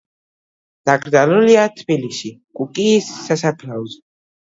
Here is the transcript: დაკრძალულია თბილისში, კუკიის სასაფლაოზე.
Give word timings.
დაკრძალულია 0.89 1.65
თბილისში, 1.81 2.31
კუკიის 2.61 3.11
სასაფლაოზე. 3.27 4.01